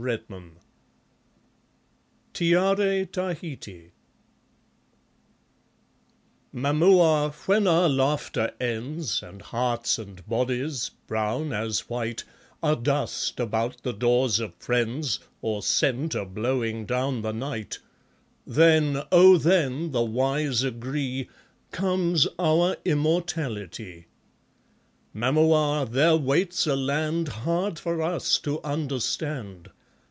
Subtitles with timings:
[0.03, 0.47] The South Seas
[2.33, 3.91] Tiare Tahiti
[6.55, 12.23] Mamua, when our laughter ends, And hearts and bodies, brown as white,
[12.63, 17.77] Are dust about the doors of friends, Or scent ablowing down the night,
[18.47, 19.37] Then, oh!
[19.37, 21.29] then, the wise agree,
[21.69, 24.07] Comes our immortality.
[25.15, 29.69] Mamua, there waits a land Hard for us to understand.